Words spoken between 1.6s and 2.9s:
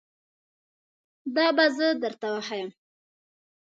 زه درته وښایم